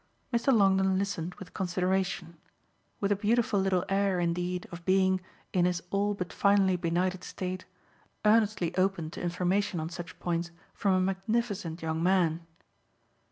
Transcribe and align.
Mr. 0.33 0.51
Longdon 0.51 0.97
listened 0.97 1.35
with 1.35 1.53
consideration 1.53 2.39
with 2.99 3.11
a 3.11 3.15
beautiful 3.15 3.59
little 3.59 3.85
air 3.87 4.19
indeed 4.19 4.65
of 4.71 4.83
being, 4.83 5.21
in 5.53 5.65
his 5.65 5.83
all 5.91 6.15
but 6.15 6.33
finally 6.33 6.75
benighted 6.75 7.23
state, 7.23 7.65
earnestly 8.25 8.75
open 8.79 9.11
to 9.11 9.21
information 9.21 9.79
on 9.79 9.89
such 9.89 10.19
points 10.19 10.49
from 10.73 10.93
a 10.95 10.99
magnificent 10.99 11.83
young 11.83 12.01
man. 12.01 12.43